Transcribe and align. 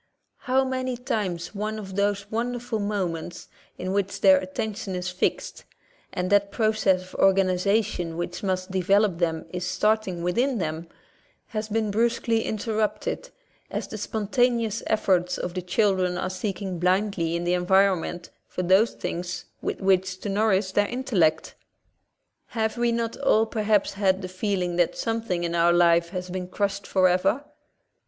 How 0.47 0.65
many 0.65 0.97
times 0.97 1.53
one 1.53 1.77
of 1.77 1.95
those 1.95 2.25
wonderful 2.31 2.79
moments, 2.79 3.47
in 3.77 3.93
which 3.93 4.21
their 4.21 4.39
attention 4.39 4.95
is 4.95 5.09
fixed, 5.09 5.63
and 6.11 6.31
that 6.31 6.51
process 6.51 7.03
of 7.03 7.15
organization 7.19 8.17
which 8.17 8.41
must 8.41 8.71
develop 8.71 9.19
them 9.19 9.45
is 9.53 9.63
starting 9.67 10.23
within 10.23 10.57
them, 10.57 10.87
has 11.49 11.69
been 11.69 11.91
brusquely 11.91 12.43
in 12.43 12.57
terrupted, 12.57 13.29
as 13.69 13.87
the 13.87 13.95
spontaneous 13.99 14.81
efforts 14.87 15.37
of 15.37 15.53
the 15.53 15.61
children 15.61 16.17
are 16.17 16.31
seeking 16.31 16.79
blindly 16.79 17.35
in 17.35 17.43
the 17.43 17.53
environ 17.53 17.99
ment 18.01 18.31
for 18.47 18.63
those 18.63 18.93
things 18.95 19.45
with 19.61 19.81
which 19.81 20.17
to 20.21 20.29
nourish 20.29 20.71
their 20.71 20.87
intellect. 20.87 21.53
Have 22.57 22.75
we 22.75 22.91
not 22.91 23.17
all 23.19 23.45
perhaps 23.45 23.93
had 23.93 24.23
the 24.23 24.27
feeling 24.27 24.77
that 24.77 24.97
something 24.97 25.43
in 25.43 25.53
our 25.53 25.71
life 25.71 26.09
has 26.09 26.31
been 26.31 26.47
crushed 26.47 26.87
forever? 26.87 27.45